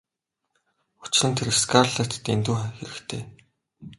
[1.03, 3.23] Учир нь тэр Скарлеттад дэндүү хэрэгтэй.